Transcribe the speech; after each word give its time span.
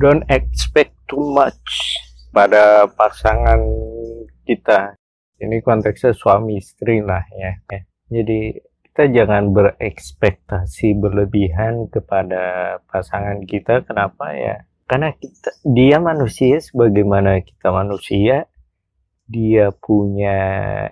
don't 0.00 0.24
expect 0.32 0.96
too 1.04 1.20
much 1.20 2.00
pada 2.32 2.88
pasangan 2.96 3.60
kita. 4.48 4.96
Ini 5.36 5.60
konteksnya 5.60 6.16
suami 6.16 6.56
istri 6.56 7.04
lah 7.04 7.20
ya. 7.36 7.60
Jadi 8.08 8.56
kita 8.90 9.12
jangan 9.12 9.52
berekspektasi 9.52 10.96
berlebihan 10.96 11.92
kepada 11.92 12.76
pasangan 12.88 13.44
kita. 13.44 13.84
Kenapa 13.84 14.32
ya? 14.32 14.64
Karena 14.88 15.12
kita, 15.14 15.52
dia 15.62 16.00
manusia 16.00 16.58
sebagaimana 16.58 17.44
kita 17.44 17.68
manusia. 17.70 18.48
Dia 19.30 19.70
punya 19.70 20.36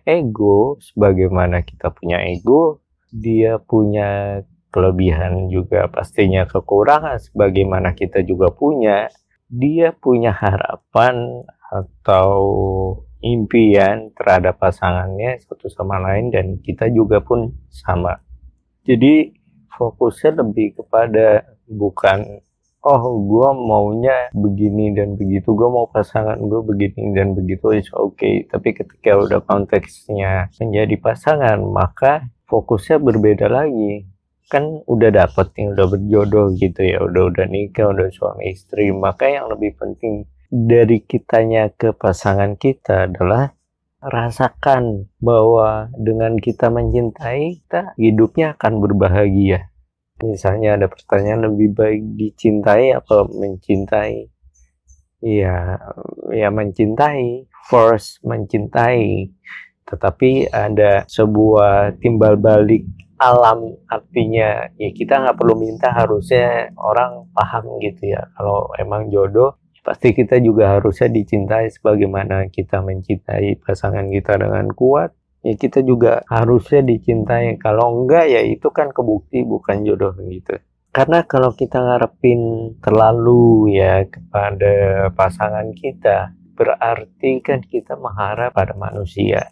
ego 0.07 0.79
sebagaimana 0.79 1.67
kita 1.67 1.91
punya 1.91 2.23
ego. 2.23 2.85
Dia 3.11 3.59
punya 3.59 4.41
kelebihan 4.79 5.51
juga 5.51 5.91
pastinya 5.91 6.47
kekurangan 6.47 7.19
sebagaimana 7.19 7.99
kita 7.99 8.23
juga 8.23 8.55
punya. 8.55 9.11
Dia 9.51 9.91
punya 9.91 10.30
harapan 10.30 11.43
atau 11.66 12.30
impian 13.19 14.15
terhadap 14.15 14.62
pasangannya 14.62 15.43
satu 15.43 15.66
sama 15.66 15.99
lain 15.99 16.30
dan 16.30 16.62
kita 16.62 16.87
juga 16.95 17.19
pun 17.19 17.51
sama. 17.66 18.23
Jadi 18.87 19.35
fokusnya 19.75 20.47
lebih 20.47 20.79
kepada 20.79 21.43
bukan 21.66 22.47
oh 22.87 23.02
gue 23.27 23.49
maunya 23.59 24.30
begini 24.30 24.95
dan 24.95 25.19
begitu 25.19 25.51
gue 25.51 25.69
mau 25.69 25.91
pasangan 25.91 26.38
gue 26.38 26.60
begini 26.63 27.10
dan 27.13 27.35
begitu 27.35 27.74
is 27.74 27.91
oke 27.93 28.15
okay. 28.15 28.47
tapi 28.47 28.73
ketika 28.73 29.19
udah 29.19 29.43
konteksnya 29.43 30.49
menjadi 30.63 30.97
pasangan 31.02 31.59
maka 31.63 32.30
fokusnya 32.47 33.02
berbeda 33.02 33.51
lagi 33.51 34.07
kan 34.48 34.80
udah 34.88 35.12
dapet 35.12 35.52
nih 35.61 35.77
udah 35.77 35.87
berjodoh 35.93 36.57
gitu 36.57 36.80
ya 36.80 37.05
udah 37.05 37.29
udah 37.29 37.47
nikah 37.47 37.93
udah 37.93 38.09
suami 38.09 38.57
istri. 38.57 38.88
Maka 38.91 39.29
yang 39.29 39.52
lebih 39.52 39.77
penting 39.77 40.24
dari 40.48 41.05
kitanya 41.05 41.69
ke 41.69 41.93
pasangan 41.93 42.57
kita 42.57 43.13
adalah 43.13 43.52
rasakan 44.01 45.13
bahwa 45.21 45.93
dengan 45.93 46.41
kita 46.41 46.73
mencintai 46.73 47.60
kita 47.60 47.93
hidupnya 48.01 48.57
akan 48.57 48.80
berbahagia. 48.80 49.69
Misalnya 50.24 50.80
ada 50.80 50.91
pertanyaan 50.91 51.52
lebih 51.52 51.76
baik 51.76 52.02
dicintai 52.16 52.96
apa 52.96 53.29
mencintai? 53.29 54.32
Ya 55.23 55.76
ya 56.32 56.49
mencintai 56.49 57.46
first 57.69 58.24
mencintai. 58.24 59.29
Tetapi 59.85 60.52
ada 60.52 61.04
sebuah 61.09 62.01
timbal 62.01 62.41
balik 62.41 62.88
alam 63.19 63.77
artinya. 63.91 64.71
Ya 64.78 64.91
kita 64.94 65.21
nggak 65.21 65.37
perlu 65.37 65.59
minta 65.59 65.91
harusnya 65.93 66.71
orang 66.78 67.27
paham 67.34 67.83
gitu 67.83 68.15
ya. 68.15 68.31
Kalau 68.38 68.71
emang 68.78 69.10
jodoh 69.10 69.59
pasti 69.83 70.12
kita 70.12 70.37
juga 70.44 70.77
harusnya 70.77 71.09
dicintai 71.09 71.72
sebagaimana 71.72 72.53
kita 72.53 72.81
mencintai 72.81 73.59
pasangan 73.60 74.06
kita 74.09 74.38
dengan 74.38 74.71
kuat. 74.72 75.12
Ya 75.43 75.55
kita 75.55 75.83
juga 75.83 76.22
harusnya 76.31 76.83
dicintai. 76.83 77.59
Kalau 77.59 78.03
enggak 78.03 78.31
ya 78.31 78.43
itu 78.43 78.71
kan 78.71 78.94
kebukti 78.94 79.43
bukan 79.43 79.82
jodoh 79.87 80.15
gitu. 80.27 80.59
Karena 80.88 81.22
kalau 81.28 81.55
kita 81.55 81.78
ngarepin 81.78 82.75
terlalu 82.81 83.77
ya 83.77 84.03
kepada 84.09 85.06
pasangan 85.15 85.71
kita 85.77 86.32
berarti 86.59 87.38
kan 87.38 87.62
kita 87.62 87.94
mengharap 87.94 88.50
pada 88.50 88.75
manusia 88.75 89.47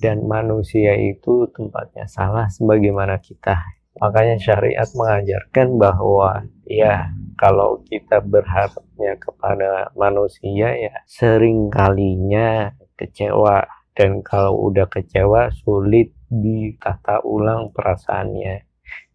dan 0.00 0.24
manusia 0.24 0.96
itu 0.96 1.46
tempatnya 1.52 2.08
salah 2.08 2.48
sebagaimana 2.48 3.20
kita. 3.20 3.60
Makanya 4.00 4.40
syariat 4.40 4.88
mengajarkan 4.96 5.76
bahwa 5.76 6.48
ya 6.64 7.12
kalau 7.36 7.84
kita 7.84 8.24
berharapnya 8.24 9.20
kepada 9.20 9.92
manusia 9.92 10.72
ya 10.72 10.94
sering 11.04 11.68
kalinya 11.68 12.72
kecewa 12.96 13.68
dan 13.92 14.24
kalau 14.24 14.72
udah 14.72 14.88
kecewa 14.88 15.52
sulit 15.52 16.16
ditata 16.30 17.20
ulang 17.26 17.74
perasaannya. 17.74 18.64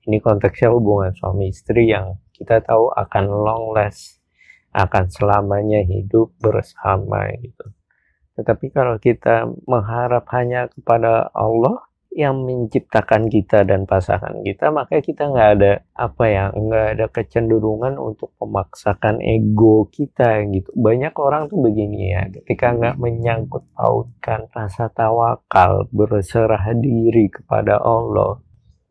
Ini 0.06 0.18
konteksnya 0.22 0.70
hubungan 0.70 1.16
suami 1.18 1.50
istri 1.50 1.90
yang 1.90 2.22
kita 2.36 2.62
tahu 2.62 2.94
akan 2.94 3.26
long 3.26 3.74
last, 3.74 4.22
akan 4.76 5.10
selamanya 5.10 5.82
hidup 5.82 6.36
bersama 6.38 7.32
gitu. 7.42 7.74
Tetapi 8.36 8.66
kalau 8.76 9.00
kita 9.00 9.48
mengharap 9.68 10.28
hanya 10.36 10.68
kepada 10.68 11.32
Allah 11.32 11.88
yang 12.16 12.48
menciptakan 12.48 13.28
kita 13.28 13.68
dan 13.68 13.84
pasangan 13.84 14.40
kita, 14.40 14.72
maka 14.72 15.04
kita 15.04 15.28
nggak 15.28 15.50
ada 15.60 15.84
apa 16.00 16.24
ya, 16.32 16.46
nggak 16.56 16.86
ada 16.96 17.06
kecenderungan 17.12 18.00
untuk 18.00 18.32
memaksakan 18.40 19.20
ego 19.20 19.92
kita 19.92 20.48
gitu. 20.48 20.72
Banyak 20.80 21.12
orang 21.20 21.52
tuh 21.52 21.60
begini 21.60 22.16
ya, 22.16 22.24
ketika 22.32 22.72
nggak 22.72 22.96
menyangkut 22.96 23.68
pautkan 23.76 24.48
rasa 24.56 24.88
tawakal, 24.88 25.92
berserah 25.92 26.72
diri 26.80 27.28
kepada 27.28 27.84
Allah, 27.84 28.40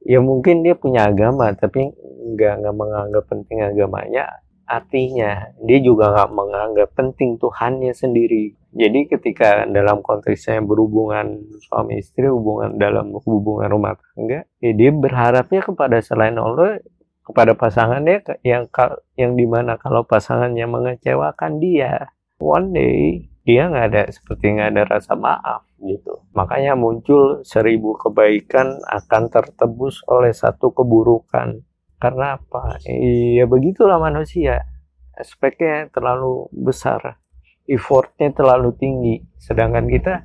ya 0.04 0.20
mungkin 0.20 0.60
dia 0.60 0.76
punya 0.76 1.08
agama 1.08 1.48
tapi 1.56 1.88
nggak 2.36 2.60
nggak 2.60 2.76
menganggap 2.76 3.24
penting 3.24 3.64
agamanya 3.64 4.44
artinya 4.64 5.52
dia 5.64 5.78
juga 5.80 6.12
nggak 6.12 6.30
menganggap 6.32 6.88
penting 6.96 7.36
Tuhannya 7.40 7.92
sendiri. 7.92 8.56
Jadi 8.74 9.06
ketika 9.06 9.70
dalam 9.70 10.02
konteksnya 10.02 10.58
berhubungan 10.58 11.46
suami 11.62 12.02
istri, 12.02 12.26
hubungan 12.26 12.74
dalam 12.74 13.14
hubungan 13.14 13.70
rumah 13.70 13.94
tangga, 13.94 14.42
ya 14.58 14.72
dia 14.74 14.90
berharapnya 14.90 15.62
kepada 15.62 16.02
selain 16.02 16.34
Allah, 16.34 16.82
kepada 17.22 17.54
pasangannya 17.54 18.26
yang 18.42 18.66
yang 19.14 19.38
di 19.38 19.46
mana 19.46 19.78
kalau 19.78 20.02
pasangannya 20.02 20.66
mengecewakan 20.66 21.62
dia, 21.62 22.10
one 22.42 22.74
day 22.74 23.30
dia 23.46 23.70
nggak 23.70 23.86
ada 23.94 24.02
seperti 24.10 24.58
nggak 24.58 24.70
ada 24.74 24.82
rasa 24.98 25.14
maaf 25.14 25.62
gitu. 25.78 26.26
Makanya 26.34 26.74
muncul 26.74 27.46
seribu 27.46 27.94
kebaikan 27.94 28.82
akan 28.90 29.22
tertebus 29.30 30.02
oleh 30.10 30.34
satu 30.34 30.74
keburukan 30.74 31.62
karena 32.02 32.36
apa? 32.36 32.80
Iya 32.84 33.46
begitulah 33.46 34.02
manusia. 34.02 34.66
Aspeknya 35.14 35.86
terlalu 35.94 36.50
besar, 36.50 37.22
effortnya 37.68 38.32
terlalu 38.32 38.72
tinggi. 38.76 39.16
Sedangkan 39.40 39.88
kita 39.88 40.24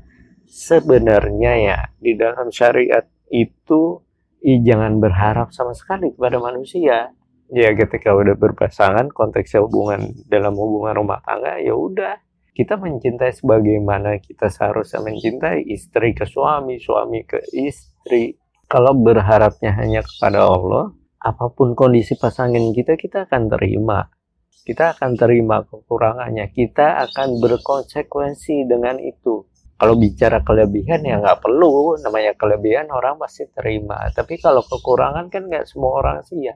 sebenarnya 0.49 1.53
ya 1.59 1.79
di 1.99 2.15
dalam 2.15 2.49
syariat 2.49 3.05
itu 3.29 4.01
i, 4.41 4.59
jangan 4.63 4.97
berharap 4.97 5.51
sama 5.55 5.75
sekali 5.75 6.11
kepada 6.15 6.39
manusia. 6.41 7.13
Ya 7.49 7.69
ketika 7.73 8.13
udah 8.13 8.37
berpasangan 8.37 9.09
konteksnya 9.09 9.65
hubungan 9.65 10.13
dalam 10.29 10.53
hubungan 10.53 10.93
rumah 10.93 11.17
tangga 11.25 11.57
ya 11.57 11.73
udah 11.73 12.21
kita 12.53 12.75
mencintai 12.75 13.31
sebagaimana 13.33 14.19
kita 14.19 14.51
seharusnya 14.51 14.99
mencintai 14.99 15.63
istri 15.71 16.11
ke 16.11 16.27
suami, 16.27 16.75
suami 16.75 17.23
ke 17.23 17.39
istri. 17.55 18.35
Kalau 18.67 18.93
berharapnya 18.99 19.73
hanya 19.79 20.03
kepada 20.03 20.43
Allah, 20.43 20.91
apa 21.23 21.55
pun 21.55 21.71
kondisi 21.71 22.19
pasangan 22.19 22.59
kita, 22.75 22.99
kita 22.99 23.31
akan 23.31 23.47
terima. 23.47 24.11
Kita 24.69 24.93
akan 24.93 25.17
terima 25.17 25.65
kekurangannya. 25.65 26.53
Kita 26.53 27.01
akan 27.09 27.41
berkonsekuensi 27.41 28.69
dengan 28.69 29.01
itu. 29.01 29.49
Kalau 29.79 29.95
bicara 29.95 30.43
kelebihan 30.43 31.01
ya 31.07 31.23
nggak 31.23 31.39
perlu, 31.39 31.95
namanya 32.03 32.35
kelebihan 32.35 32.91
orang 32.91 33.15
pasti 33.15 33.47
terima. 33.49 34.11
Tapi 34.11 34.35
kalau 34.37 34.59
kekurangan 34.61 35.31
kan 35.31 35.47
nggak 35.47 35.65
semua 35.65 36.03
orang 36.03 36.19
sih 36.27 36.51
ya. 36.51 36.55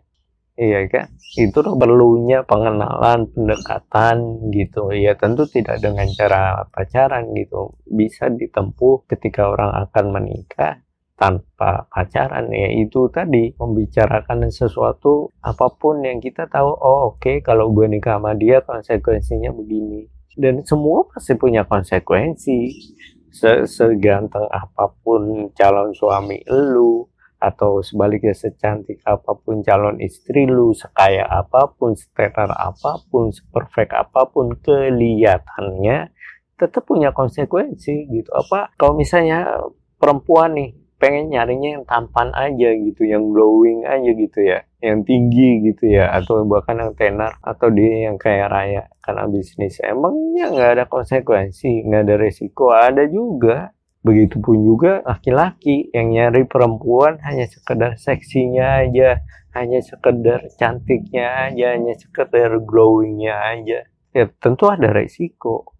Iya 0.53 0.85
kan? 0.85 1.09
Itu 1.33 1.65
perlunya 1.65 2.45
pengenalan, 2.45 3.25
pendekatan 3.33 4.51
gitu. 4.53 4.93
Ya 4.93 5.17
tentu 5.17 5.49
tidak 5.49 5.81
dengan 5.81 6.05
cara 6.13 6.69
pacaran 6.69 7.33
gitu. 7.33 7.73
Bisa 7.89 8.29
ditempuh 8.29 9.09
ketika 9.09 9.49
orang 9.49 9.73
akan 9.89 10.05
menikah 10.13 10.83
tanpa 11.13 11.85
pacaran 11.93 12.49
ya 12.49 12.73
itu 12.73 13.05
tadi 13.13 13.53
membicarakan 13.55 14.49
sesuatu 14.49 15.29
apa 15.45 15.69
pun 15.77 16.01
yang 16.01 16.17
kita 16.17 16.49
tahu 16.49 16.73
oh 16.73 17.13
oke 17.13 17.21
okay, 17.21 17.35
kalau 17.45 17.69
gue 17.69 17.85
nikah 17.85 18.17
sama 18.17 18.33
dia 18.33 18.65
konsekuensinya 18.65 19.53
begini. 19.53 20.09
Dan 20.33 20.65
semua 20.65 21.05
pasti 21.05 21.37
punya 21.37 21.61
konsekuensi. 21.69 22.59
Se 23.33 23.65
seganteng 23.65 24.45
apa 24.45 24.93
pun 25.01 25.49
calon 25.57 25.89
suami 25.97 26.37
lu 26.53 27.01
atau 27.41 27.81
sebaliknya 27.81 28.31
secantik 28.37 29.01
apa 29.03 29.33
pun 29.33 29.65
calon 29.65 29.97
istri 29.97 30.45
lu 30.45 30.69
sekaya 30.71 31.25
apa 31.25 31.73
pun 31.73 31.97
setenar 31.97 32.53
apa 32.53 33.01
pun 33.09 33.33
seperfect 33.33 33.89
apa 33.89 34.29
pun 34.29 34.53
kelihatannya 34.61 36.13
tetap 36.61 36.85
punya 36.85 37.09
konsekuensi 37.09 38.05
gitu. 38.13 38.29
Apa 38.37 38.69
kalau 38.77 38.93
misalnya 38.93 39.49
perempuan 39.97 40.53
nih 40.53 40.82
pengen 41.03 41.35
nyarinya 41.35 41.69
yang 41.75 41.83
tampan 41.83 42.31
aja 42.31 42.71
gitu, 42.79 43.03
yang 43.03 43.35
glowing 43.35 43.83
aja 43.83 44.07
gitu 44.15 44.39
ya, 44.39 44.63
yang 44.79 45.03
tinggi 45.03 45.59
gitu 45.67 45.91
ya, 45.99 46.15
atau 46.15 46.47
bahkan 46.47 46.79
yang 46.79 46.95
tenar, 46.95 47.35
atau 47.43 47.67
dia 47.67 48.07
yang 48.07 48.15
kayak 48.15 48.47
raya 48.47 48.87
karena 49.03 49.27
bisnis. 49.27 49.83
Emangnya 49.83 50.47
nggak 50.47 50.71
ada 50.79 50.85
konsekuensi, 50.87 51.83
nggak 51.83 52.07
ada 52.07 52.15
resiko, 52.15 52.71
ada 52.71 53.03
juga. 53.03 53.75
Begitupun 54.03 54.67
juga 54.67 54.99
laki-laki 55.03 55.87
yang 55.95 56.11
nyari 56.11 56.43
perempuan 56.43 57.23
hanya 57.23 57.47
sekedar 57.47 57.95
seksinya 57.95 58.83
aja, 58.83 59.23
hanya 59.55 59.79
sekedar 59.79 60.43
cantiknya 60.59 61.51
aja, 61.51 61.75
hanya 61.75 61.95
sekedar 61.95 62.63
glowingnya 62.63 63.31
aja. 63.31 63.87
Ya 64.11 64.23
tentu 64.39 64.67
ada 64.67 64.91
resiko. 64.91 65.72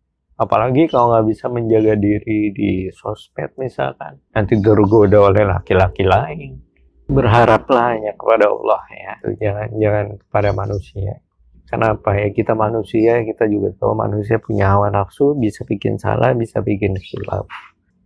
Apalagi 0.44 0.92
kalau 0.92 1.16
nggak 1.16 1.26
bisa 1.32 1.46
menjaga 1.48 1.96
diri 1.96 2.52
di 2.52 2.92
sosmed 2.92 3.56
misalkan, 3.56 4.20
nanti 4.36 4.60
tergoda 4.60 5.32
oleh 5.32 5.48
laki-laki 5.48 6.04
lain. 6.04 6.60
Berharaplah 7.08 7.96
hanya 7.96 8.12
kepada 8.20 8.52
Allah 8.52 8.82
ya, 8.92 9.14
jangan 9.40 9.68
jangan 9.80 10.06
kepada 10.20 10.50
manusia. 10.52 11.24
Kenapa 11.64 12.14
ya? 12.20 12.30
Kita 12.30 12.54
manusia, 12.54 13.24
kita 13.24 13.50
juga 13.50 13.74
tahu 13.74 13.96
manusia 13.98 14.38
punya 14.38 14.76
hawa 14.76 14.94
nafsu, 14.94 15.34
bisa 15.34 15.66
bikin 15.66 15.98
salah, 15.98 16.36
bisa 16.36 16.62
bikin 16.62 16.94
hilaf 17.00 17.48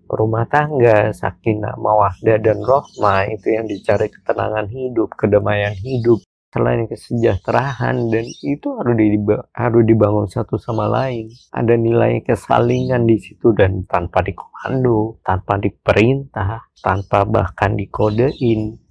rumah 0.08 0.48
tangga, 0.48 1.12
sakinah, 1.12 1.76
mawadah, 1.76 2.40
dan 2.40 2.64
rohmah 2.64 3.28
itu 3.28 3.52
yang 3.52 3.68
dicari 3.68 4.08
ketenangan 4.08 4.72
hidup, 4.72 5.12
kedamaian 5.20 5.76
hidup, 5.76 6.24
selain 6.48 6.88
kesejahteraan 6.88 8.08
dan 8.08 8.26
itu 8.44 8.68
harus 8.80 8.96
dibangun, 8.96 9.46
harus 9.52 9.84
dibangun 9.84 10.28
satu 10.32 10.56
sama 10.56 10.88
lain. 10.88 11.28
Ada 11.52 11.76
nilai 11.76 12.24
kesalingan 12.24 13.04
di 13.04 13.20
situ 13.20 13.52
dan 13.52 13.84
tanpa 13.84 14.24
dikomando, 14.24 15.20
tanpa 15.22 15.60
diperintah, 15.60 16.72
tanpa 16.80 17.28
bahkan 17.28 17.76
dikodein, 17.76 18.87